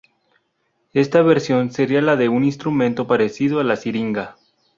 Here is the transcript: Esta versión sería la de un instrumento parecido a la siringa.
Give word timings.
Esta 0.93 1.21
versión 1.21 1.69
sería 1.71 2.01
la 2.01 2.15
de 2.15 2.27
un 2.27 2.43
instrumento 2.43 3.05
parecido 3.05 3.59
a 3.59 3.63
la 3.63 3.75
siringa. 3.75 4.35